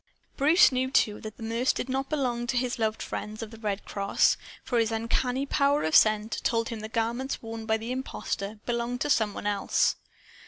[0.35, 3.59] Bruce knew, too, that the nurse did not belong to his loved friends of the
[3.59, 4.35] Red Cross.
[4.63, 9.01] For his uncanny power of scent told him the garments worn by the impostor belonged
[9.01, 9.97] to some one else.